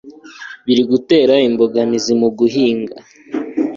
[0.65, 2.95] biri gutera imbogamizi muguhinga